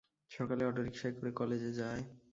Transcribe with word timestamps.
সকালে 0.31 0.63
অটোরিকশায় 0.65 1.15
করে 1.17 1.31
কলেজে 1.39 1.71
যায়। 1.79 2.03